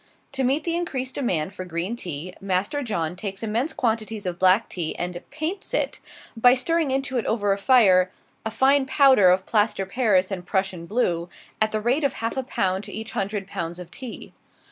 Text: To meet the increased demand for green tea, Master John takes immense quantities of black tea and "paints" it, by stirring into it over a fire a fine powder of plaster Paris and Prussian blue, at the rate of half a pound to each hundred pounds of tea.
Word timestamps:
To 0.31 0.43
meet 0.43 0.63
the 0.63 0.75
increased 0.75 1.13
demand 1.13 1.53
for 1.53 1.63
green 1.63 1.95
tea, 1.95 2.33
Master 2.41 2.81
John 2.81 3.15
takes 3.15 3.43
immense 3.43 3.71
quantities 3.71 4.25
of 4.25 4.39
black 4.39 4.67
tea 4.67 4.95
and 4.97 5.21
"paints" 5.29 5.75
it, 5.75 5.99
by 6.35 6.55
stirring 6.55 6.89
into 6.89 7.19
it 7.19 7.25
over 7.27 7.53
a 7.53 7.57
fire 7.59 8.09
a 8.43 8.49
fine 8.49 8.87
powder 8.87 9.29
of 9.29 9.45
plaster 9.45 9.85
Paris 9.85 10.31
and 10.31 10.43
Prussian 10.43 10.87
blue, 10.87 11.29
at 11.61 11.71
the 11.71 11.79
rate 11.79 12.03
of 12.03 12.13
half 12.13 12.35
a 12.35 12.41
pound 12.41 12.83
to 12.85 12.91
each 12.91 13.11
hundred 13.11 13.45
pounds 13.45 13.77
of 13.77 13.91
tea. 13.91 14.33